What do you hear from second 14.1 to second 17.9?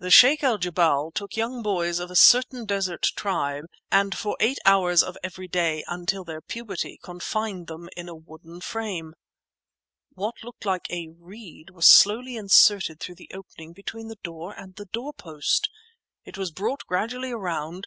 door and doorpost! It was brought gradually around